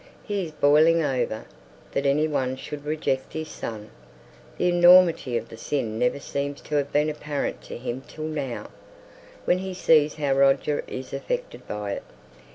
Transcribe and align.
He 0.23 0.45
is 0.45 0.51
boiling 0.53 1.03
over, 1.03 1.45
that 1.91 2.07
any 2.07 2.27
one 2.27 2.55
should 2.55 2.85
reject 2.85 3.33
his 3.33 3.49
son! 3.49 3.91
The 4.57 4.67
enormity 4.69 5.37
of 5.37 5.49
the 5.49 5.57
sin 5.57 5.99
never 5.99 6.19
seems 6.19 6.59
to 6.61 6.73
have 6.77 6.91
been 6.91 7.07
apparent 7.07 7.61
to 7.65 7.77
him 7.77 8.01
till 8.07 8.23
now, 8.23 8.71
when 9.45 9.59
he 9.59 9.75
sees 9.75 10.15
how 10.15 10.33
Roger 10.33 10.83
is 10.87 11.13
affected 11.13 11.67
by 11.67 11.91
it. 11.91 12.03